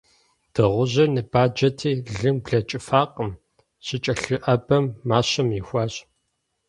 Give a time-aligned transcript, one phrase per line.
[0.53, 3.31] Дыгъужьыр ныбаджэти, лым блэкӏыфакъым:
[3.85, 5.93] щыкӏэлъыӏэбэм мащэм ихуащ.